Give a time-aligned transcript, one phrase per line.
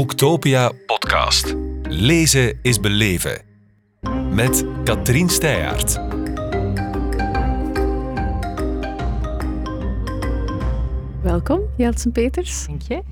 [0.00, 1.54] Boektopia podcast.
[1.82, 3.42] Lezen is beleven.
[4.30, 6.00] Met Katrien Steyaert.
[11.22, 12.66] Welkom, Jeltsen Peters.
[12.66, 13.02] Dank je.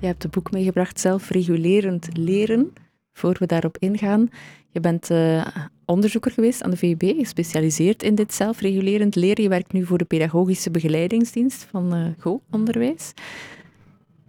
[0.00, 2.72] Je hebt het boek meegebracht Zelfregulerend leren.
[3.12, 4.28] Voor we daarop ingaan,
[4.68, 5.46] je bent uh,
[5.84, 9.42] onderzoeker geweest aan de VUB, gespecialiseerd in dit zelfregulerend leren.
[9.42, 13.12] Je werkt nu voor de pedagogische begeleidingsdienst van uh, GO-onderwijs.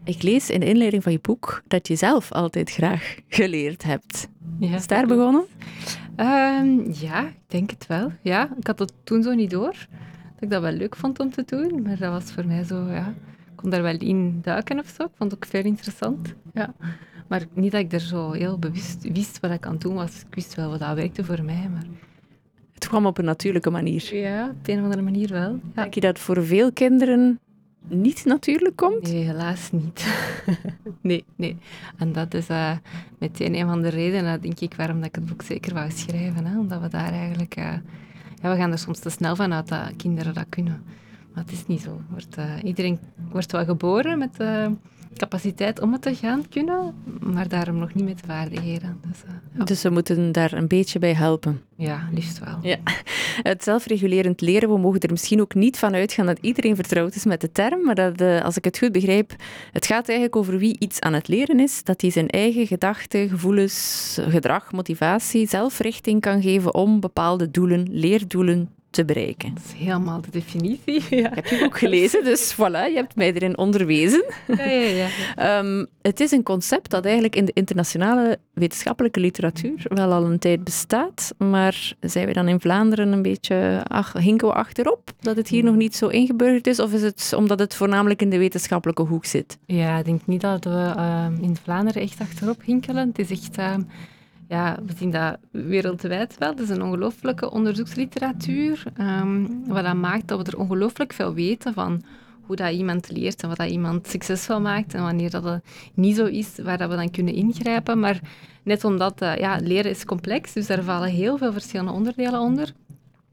[0.05, 4.27] Ik lees in de inleiding van je boek dat je zelf altijd graag geleerd hebt.
[4.59, 5.45] Ja, Is daar begonnen?
[6.17, 8.12] Um, ja, ik denk het wel.
[8.21, 9.76] Ja, ik had het toen zo niet door.
[10.34, 12.88] Dat ik dat wel leuk vond om te doen, maar dat was voor mij zo,
[12.89, 13.13] ja...
[13.52, 15.03] Ik kon daar wel in duiken of zo.
[15.03, 16.34] Ik vond het ook veel interessant.
[16.54, 16.73] Ja.
[17.27, 20.20] Maar niet dat ik er zo heel bewust wist wat ik aan het doen was.
[20.20, 21.85] Ik wist wel wat dat werkte voor mij, maar...
[22.73, 24.15] Het kwam op een natuurlijke manier.
[24.15, 25.51] Ja, op een of andere manier wel.
[25.51, 25.81] Ja.
[25.81, 27.40] Denk je dat voor veel kinderen
[27.87, 29.11] niet natuurlijk komt?
[29.11, 30.05] Nee, helaas niet.
[31.01, 31.57] nee, nee.
[31.97, 32.71] En dat is uh,
[33.19, 36.45] meteen een van de redenen, denk ik, waarom ik het boek zeker wou schrijven.
[36.45, 36.59] Hè?
[36.59, 37.57] Omdat we daar eigenlijk...
[37.57, 37.73] Uh,
[38.41, 40.84] ja, we gaan er soms te snel van uit dat kinderen dat kunnen.
[41.34, 42.01] Maar het is niet zo.
[42.63, 44.37] Iedereen wordt wel geboren met
[45.17, 48.99] capaciteit om het te gaan kunnen, maar daarom nog niet met de vaardigheden.
[49.07, 49.23] Dus,
[49.57, 51.61] uh, dus we moeten daar een beetje bij helpen.
[51.75, 52.57] Ja, liefst wel.
[52.61, 52.77] Ja.
[53.43, 57.25] Het zelfregulerend leren, we mogen er misschien ook niet van uitgaan dat iedereen vertrouwd is
[57.25, 59.35] met de term, maar dat, uh, als ik het goed begrijp,
[59.71, 63.29] het gaat eigenlijk over wie iets aan het leren is, dat hij zijn eigen gedachten,
[63.29, 69.53] gevoelens, gedrag, motivatie, zelfrichting kan geven om bepaalde doelen, leerdoelen te bereiken.
[69.53, 71.02] Dat is helemaal de definitie.
[71.24, 71.36] Ja.
[71.36, 74.24] Ik heb je ook gelezen, dus voilà, je hebt mij erin onderwezen.
[74.47, 75.59] Ja, ja, ja.
[75.59, 80.40] um, het is een concept dat eigenlijk in de internationale wetenschappelijke literatuur wel al een
[80.40, 85.36] tijd bestaat, maar zijn we dan in Vlaanderen een beetje, ach, hinken we achterop dat
[85.36, 88.38] het hier nog niet zo ingeburgerd is, of is het omdat het voornamelijk in de
[88.38, 89.58] wetenschappelijke hoek zit?
[89.66, 93.08] Ja, ik denk niet dat we uh, in Vlaanderen echt achterop hinkelen.
[93.08, 93.58] Het is echt...
[93.59, 93.75] Uh,
[94.53, 96.50] ja, we zien dat wereldwijd wel.
[96.50, 101.74] Het is een ongelooflijke onderzoeksliteratuur, um, wat dat maakt dat we er ongelooflijk veel weten
[101.74, 102.03] van
[102.41, 106.16] hoe dat iemand leert en wat dat iemand succesvol maakt en wanneer dat het niet
[106.16, 108.00] zo is, waar dat we dan kunnen ingrijpen.
[108.00, 108.19] Maar
[108.64, 112.74] net omdat uh, ja, leren is complex, dus daar vallen heel veel verschillende onderdelen onder.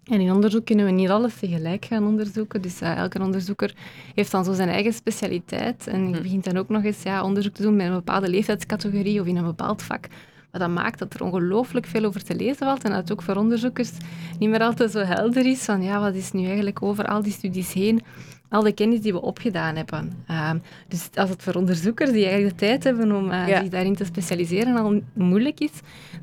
[0.04, 2.62] En in onderzoek kunnen we niet alles tegelijk gaan onderzoeken.
[2.62, 3.74] Dus uh, elke onderzoeker
[4.14, 5.86] heeft dan zo zijn eigen specialiteit.
[5.86, 6.22] En je hm.
[6.22, 9.36] begint dan ook nog eens ja, onderzoek te doen met een bepaalde leeftijdscategorie of in
[9.36, 10.06] een bepaald vak.
[10.50, 13.36] Dat maakt dat er ongelooflijk veel over te lezen valt en dat het ook voor
[13.36, 13.90] onderzoekers
[14.38, 17.32] niet meer altijd zo helder is van ja, wat is nu eigenlijk over al die
[17.32, 18.02] studies heen
[18.50, 20.12] al de kennis die we opgedaan hebben.
[20.30, 20.50] Uh,
[20.88, 24.04] dus als het voor onderzoekers die eigenlijk de tijd hebben om uh, zich daarin te
[24.04, 25.72] specialiseren al moeilijk is,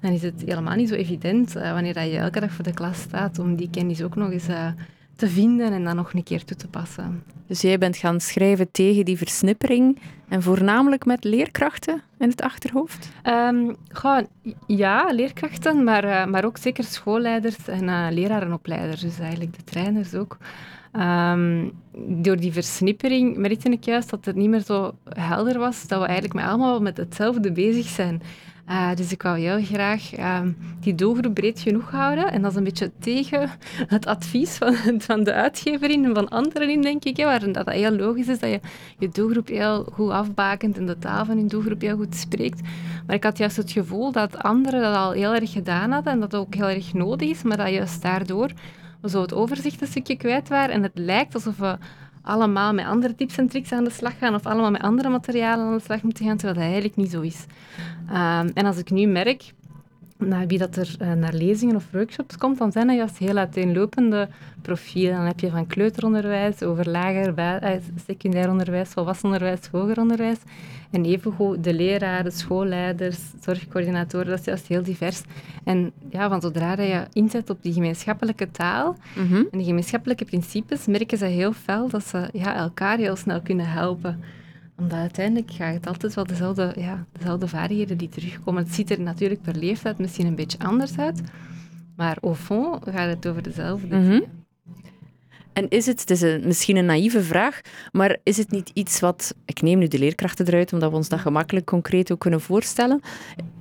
[0.01, 2.73] dan is het helemaal niet zo evident uh, wanneer dat je elke dag voor de
[2.73, 4.67] klas staat om die kennis ook nog eens eh,
[5.17, 7.23] te vinden en dan nog een keer toe te passen.
[7.47, 13.11] Dus jij bent gaan schrijven tegen die versnippering en voornamelijk met leerkrachten in het achterhoofd?
[13.23, 13.75] Um,
[14.67, 20.13] ja, leerkrachten, maar, uh, maar ook zeker schoolleiders en uh, lerarenopleiders, dus eigenlijk de trainers
[20.13, 20.37] ook.
[20.93, 21.71] Um,
[22.07, 26.05] door die versnippering merkte ik juist dat het niet meer zo helder was dat we
[26.05, 28.21] eigenlijk met allemaal met hetzelfde bezig zijn.
[28.69, 30.41] Uh, dus ik wou heel graag uh,
[30.79, 32.31] die doelgroep breed genoeg houden.
[32.31, 33.49] En dat is een beetje tegen
[33.87, 34.75] het advies van,
[35.07, 37.17] van de uitgever en van anderen in, denk ik.
[37.17, 38.59] Hè, dat, dat heel logisch is dat je
[38.97, 42.61] je doelgroep heel goed afbakent en de taal van je doelgroep heel goed spreekt.
[43.05, 46.19] Maar ik had juist het gevoel dat anderen dat al heel erg gedaan hadden en
[46.19, 48.51] dat ook heel erg nodig is, maar dat juist daardoor
[49.03, 50.75] zo het overzicht een stukje kwijt waren.
[50.75, 51.77] En het lijkt alsof we
[52.27, 55.65] allemaal met andere tips en tricks aan de slag gaan of allemaal met andere materialen
[55.65, 57.45] aan de slag moeten gaan, terwijl dat eigenlijk niet zo is.
[58.09, 59.53] Ehm, en als ik nu merk
[60.17, 63.37] naar wie dat er uh, naar lezingen of workshops komt, dan zijn dat juist heel
[63.37, 64.29] uiteenlopende
[64.61, 65.13] profielen.
[65.13, 67.69] Dan heb je van kleuteronderwijs over lager, uh,
[68.05, 70.37] secundair onderwijs, volwassen onderwijs, hoger onderwijs.
[70.91, 75.21] En evengoed de leraren, schoolleiders, zorgcoördinatoren, dat is juist heel divers.
[75.63, 79.35] En ja, van zodra dat je inzet op die gemeenschappelijke taal mhm.
[79.35, 83.69] en die gemeenschappelijke principes, merken ze heel fel dat ze ja, elkaar heel snel kunnen
[83.69, 84.23] helpen
[84.77, 88.63] omdat uiteindelijk gaat het altijd wel dezelfde, ja, dezelfde vaardigheden die terugkomen.
[88.63, 91.21] Het ziet er natuurlijk per leeftijd misschien een beetje anders uit,
[91.95, 94.36] maar au fond gaat het over dezelfde dingen.
[95.57, 97.61] En is het, het is een, misschien een naïeve vraag,
[97.91, 101.09] maar is het niet iets wat, ik neem nu de leerkrachten eruit, omdat we ons
[101.09, 103.01] dat gemakkelijk concreet ook kunnen voorstellen,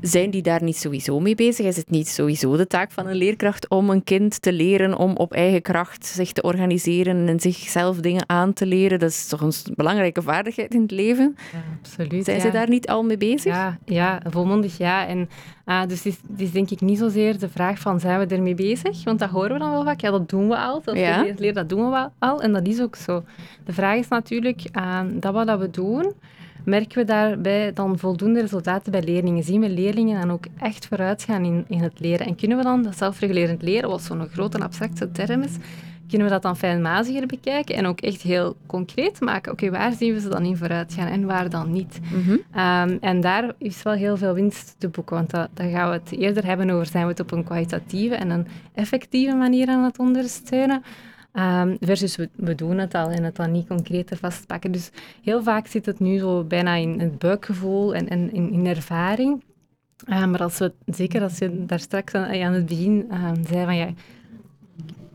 [0.00, 1.66] zijn die daar niet sowieso mee bezig?
[1.66, 5.16] Is het niet sowieso de taak van een leerkracht om een kind te leren om
[5.16, 8.98] op eigen kracht zich te organiseren en zichzelf dingen aan te leren?
[8.98, 11.36] Dat is toch een belangrijke vaardigheid in het leven?
[11.52, 12.24] Ja, absoluut.
[12.24, 13.52] Zijn ze daar niet al mee bezig?
[13.52, 15.06] Ja, ja volmondig ja.
[15.06, 15.28] En
[15.66, 18.34] uh, dus het is, het is, denk ik niet zozeer de vraag van zijn we
[18.34, 19.04] ermee bezig?
[19.04, 20.00] Want dat horen we dan wel vaak.
[20.00, 20.82] Ja, dat doen we al.
[20.84, 21.22] Dat ja.
[21.22, 22.42] leren, dat doen we al.
[22.42, 23.24] En dat is ook zo.
[23.64, 26.12] De vraag is natuurlijk uh, dat wat dat we doen,
[26.64, 29.42] merken we daarbij dan voldoende resultaten bij leerlingen?
[29.42, 32.26] Zien we leerlingen dan ook echt vooruitgaan in, in het leren?
[32.26, 35.56] En kunnen we dan dat zelfregulerend leren, wat zo'n grote abstracte term is,
[36.08, 39.52] kunnen we dat dan fijnmaziger bekijken en ook echt heel concreet maken.
[39.52, 42.00] Oké, waar zien we ze dan in vooruit gaan en waar dan niet?
[42.12, 42.36] Mhm.
[42.52, 45.94] Ehm, en daar is wel heel veel winst te boeken, want dat, dan gaan we
[45.94, 49.84] het eerder hebben over zijn we het op een kwalitatieve en een effectieve manier aan
[49.84, 50.82] het ondersteunen.
[51.32, 54.72] Um, versus we, we, doen het al en het dan niet concreter vastpakken.
[54.72, 54.90] Dus
[55.22, 59.42] heel vaak zit het nu zo bijna in het buikgevoel en, en in, in ervaring.
[60.08, 63.64] Uh, maar als we, zeker als je daar straks aan, aan het begin uh, zei
[63.64, 63.88] van ja,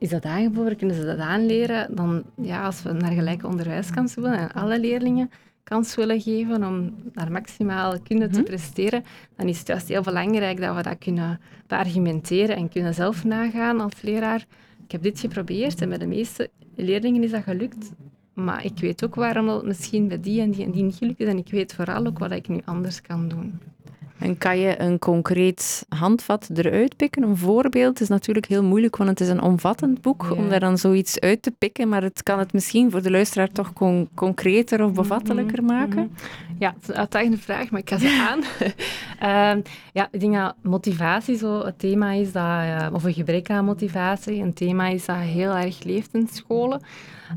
[0.01, 1.95] is dat aangeboren, kunnen ze dat aanleren?
[1.95, 5.29] Dan, ja, als we naar gelijke onderwijskansen willen en alle leerlingen
[5.63, 8.47] kans willen geven om naar maximaal kunnen te mhm.
[8.47, 9.03] presteren,
[9.35, 13.79] dan is het juist heel belangrijk dat we dat kunnen beargumenteren en kunnen zelf nagaan
[13.79, 14.45] als leraar.
[14.83, 17.91] Ik heb dit geprobeerd en bij de meeste leerlingen is dat gelukt.
[18.33, 21.19] Maar ik weet ook waarom het misschien bij die en die en die niet gelukt
[21.19, 21.27] is.
[21.27, 23.59] En ik weet vooral ook wat ik nu anders kan doen.
[24.21, 27.23] En kan je een concreet handvat eruit pikken?
[27.23, 30.77] Een voorbeeld is natuurlijk heel moeilijk, want het is een omvattend boek om daar dan
[30.77, 31.89] zoiets uit te pikken.
[31.89, 33.73] Maar het kan het misschien voor de luisteraar toch
[34.13, 36.03] concreter of bevattelijker mhm, maken?
[36.03, 36.50] Mhm.
[36.61, 38.39] Ja, het is een uitdagende vraag, maar ik ga ze aan.
[39.57, 39.63] uh,
[39.99, 43.65] ja, ik denk dat motivatie zo het thema is, dat, uh, of een gebrek aan
[43.65, 46.81] motivatie, een thema is dat heel erg leeft in scholen.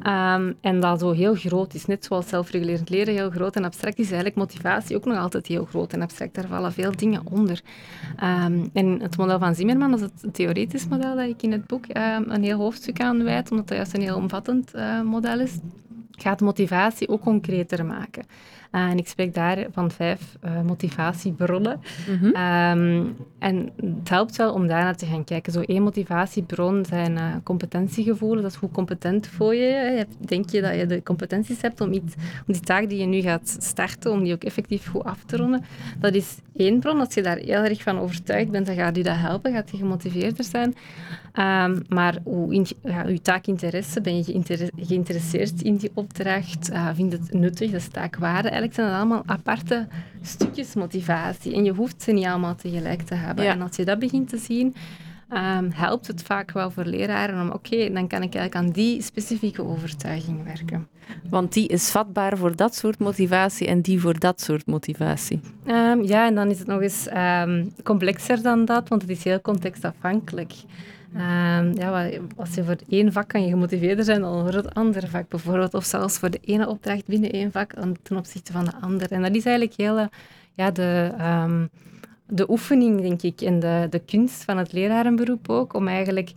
[0.03, 1.87] Ehm, en dat zo heel groot is.
[1.87, 5.65] Net zoals zelfregulerend leren heel groot en abstract is, eigenlijk motivatie ook nog altijd heel
[5.65, 6.35] groot en abstract.
[6.35, 7.61] Daar vallen veel dingen onder.
[8.23, 11.67] Um, en het model van Zimmerman, dat is het theoretisch model dat ik in het
[11.67, 15.59] boek een heel hoofdstuk aan wijd, omdat dat juist een heel omvattend uh, model is,
[16.11, 18.25] gaat motivatie ook concreter maken.
[18.75, 21.81] Uh, en ik spreek daar van vijf uh, motivatiebronnen.
[22.09, 25.53] Mm um, en het helpt wel om daarnaar te gaan kijken.
[25.53, 28.43] Zo één motivatiebron zijn uh, competentiegevoelens.
[28.43, 30.07] Dat is hoe competent voel je je.
[30.19, 32.15] Denk je dat je de competenties hebt om, iets,
[32.47, 35.37] om die taak die je nu gaat starten, om die ook effectief goed af te
[35.37, 35.65] ronden.
[36.01, 37.01] Dat is één bron.
[37.01, 39.53] Als je daar heel erg van overtuigd bent, dan gaat je dat helpen.
[39.53, 40.75] Gaat je gemotiveerder zijn.
[41.39, 44.43] Um, maar hoe in, ja, taakinteresse, ben je
[44.77, 46.71] geïnteresseerd in die opdracht?
[46.73, 47.71] Uh, vind het nuttig?
[47.71, 49.87] Dat is taakwaarde eigenlijk zijn dat allemaal aparte
[50.23, 51.55] stukjes motivatie.
[51.55, 53.47] En je hoeft ze niet allemaal tegelijk te hebben.
[53.47, 54.75] En als je dat begint te zien,
[55.33, 59.03] um, helpt het vaak wel voor leraren om, oké, dan kan ik eigenlijk aan die
[59.03, 60.89] specifieke overtuiging werken.
[61.29, 65.41] Want die is vatbaar voor dat soort motivatie en die voor dat soort motivatie.
[65.67, 69.25] Um, ja, en dan is het nog eens um, complexer dan dat, want het is
[69.25, 70.53] heel contextafhankelijk.
[71.15, 75.07] Um, ja, als je voor één vak kan je gemotiveerder zijn dan voor het andere
[75.07, 75.75] vak bijvoorbeeld.
[75.75, 77.73] Of zelfs voor de ene opdracht binnen één vak
[78.03, 79.15] ten opzichte van de andere.
[79.15, 80.09] En dat is eigenlijk heel
[80.55, 81.13] ja, de,
[81.45, 81.69] um,
[82.27, 86.33] de oefening, denk ik, en de, de kunst van het lerarenberoep ook, om eigenlijk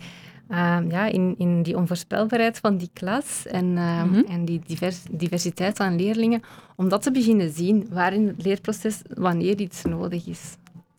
[0.50, 4.25] um, ja, in, in die onvoorspelbaarheid van die klas en, mm -hmm.
[4.30, 6.41] en die divers, diversiteit aan leerlingen,
[6.75, 10.57] om dat te beginnen zien waarin het leerproces wanneer iets nodig is.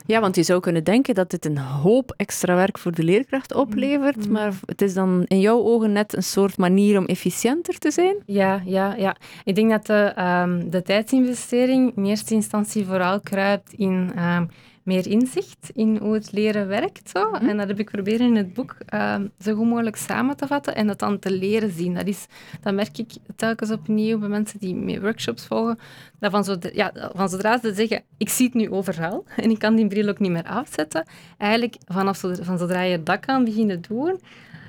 [0.09, 3.55] Ja, want je zou kunnen denken dat dit een hoop extra werk voor de leerkracht
[3.55, 4.33] oplevert, mm-hmm.
[4.33, 8.17] maar het is dan in jouw ogen net een soort manier om efficiënter te zijn?
[8.27, 9.17] Ja, ja, ja.
[9.45, 14.49] Ik denk dat de, um, de tijdsinvestering in eerste instantie vooral kruipt in um,
[14.88, 17.11] meer inzicht in hoe het leren werkt.
[17.11, 17.31] Zo.
[17.31, 17.49] Mhm.
[17.49, 20.75] En dat heb ik proberen in het boek uh, zo goed mogelijk samen te vatten
[20.75, 21.94] en dat dan te leren zien.
[21.94, 22.26] Dat, is,
[22.61, 25.79] dat merk ik telkens opnieuw bij mensen die mee workshops volgen.
[26.19, 29.59] Dat van, zodra, ja, van zodra ze zeggen, ik zie het nu overal en ik
[29.59, 31.07] kan die bril ook niet meer afzetten,
[31.38, 34.21] eigenlijk vanaf zodra, van zodra je dat kan beginnen doen,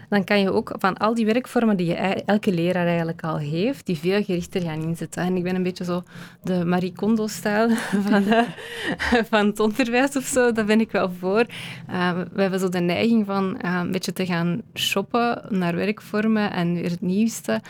[0.10, 1.94] dan kan je ook van al die werkvormen die je,
[2.26, 5.24] elke leraar eigenlijk al heeft, die veel gerichter gaan inzetten.
[5.24, 6.04] En ik ben een beetje zo
[6.44, 7.70] de Marie Kondo-stijl
[8.08, 8.44] van, uh,
[9.30, 11.46] van het onderwijs of zo, daar ben ik wel voor.
[11.90, 16.52] Uh, we hebben zo de neiging van uh, een beetje te gaan shoppen naar werkvormen
[16.52, 17.62] en weer het nieuwste.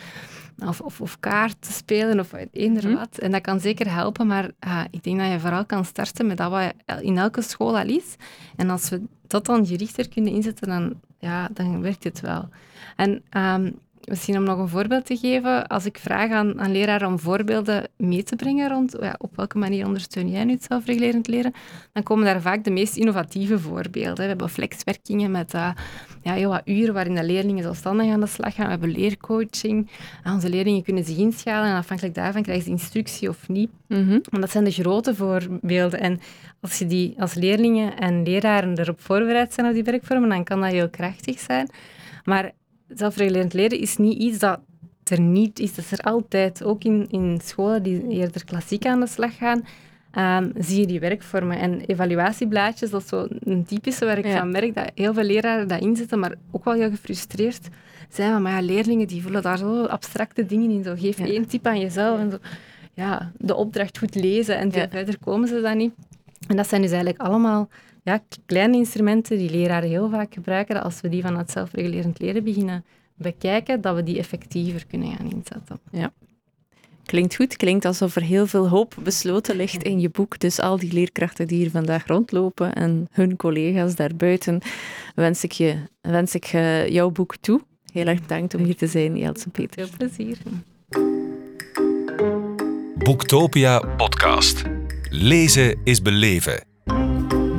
[0.66, 2.94] Of, of, of kaart te spelen of eender mm.
[2.94, 3.18] wat.
[3.18, 4.50] En dat kan zeker helpen, maar
[4.90, 8.16] ik denk dat je vooral kan starten met dat wat in elke school al is.
[8.56, 12.48] En als we dat dan gerichter kunnen inzetten, dan ja, dan werkt het wel.
[12.96, 17.08] En um, misschien om nog een voorbeeld te geven, als ik vraag aan, aan leraren
[17.08, 21.28] om voorbeelden mee te brengen rond ja, op welke manier ondersteun jij nu het zelfregulerend
[21.28, 21.52] leren,
[21.92, 24.16] dan komen daar vaak de meest innovatieve voorbeelden.
[24.16, 25.70] We hebben flexwerkingen met uh,
[26.22, 28.64] ja, heel wat uren waarin de leerlingen zelfstandig aan de slag gaan.
[28.64, 29.90] We hebben leercoaching.
[30.24, 33.70] Onze leerlingen kunnen zich inschalen en afhankelijk daarvan krijgen ze instructie of niet.
[33.86, 34.40] Mm -hmm.
[34.40, 36.00] dat zijn de grote voorbeelden.
[36.00, 36.20] En
[36.60, 40.60] als je die als leerlingen en leraren erop voorbereid zijn op die werkvormen, dan kan
[40.60, 41.70] dat heel krachtig zijn.
[42.24, 42.52] Maar
[42.94, 44.60] zelfregulerend leren is niet iets dat
[45.04, 45.74] er niet is.
[45.74, 46.64] Dat is er altijd.
[46.64, 49.62] Ook in, in scholen die eerder klassiek aan de slag gaan,
[50.42, 51.58] um, zie je die werkvormen.
[51.58, 55.68] En evaluatieblaadjes, dat is zo een typische waar ik van merk dat heel veel leraren
[55.68, 57.68] dat inzetten, maar ook wel heel gefrustreerd
[58.08, 58.42] zijn.
[58.42, 60.84] Maar ja, leerlingen die voelen daar zo abstracte dingen in.
[60.84, 62.18] Zo, geef één tip aan jezelf.
[62.18, 62.38] En zo
[62.94, 64.88] ja, de opdracht goed lezen en Ja.
[64.88, 65.92] verder komen ze dan niet.
[66.48, 67.68] En dat zijn dus eigenlijk allemaal
[68.02, 72.44] ja, kleine instrumenten die leraren heel vaak gebruiken, als we die van het zelfregulerend leren
[72.44, 75.80] beginnen bekijken, dat we die effectiever kunnen gaan inzetten.
[77.10, 80.38] Klinkt goed, klinkt alsof er heel veel hoop besloten ligt in je boek.
[80.38, 84.60] Dus al die leerkrachten die hier vandaag rondlopen en hun collega's daarbuiten,
[85.14, 87.60] wens ik, je, wens ik eh, jouw boek toe.
[87.92, 89.88] Heel erg bedankt om hier te zijn, Jeltse Peter.
[89.88, 90.38] Veel plezier.
[92.94, 94.62] Boektopia podcast.
[95.08, 96.69] Lezen is beleven.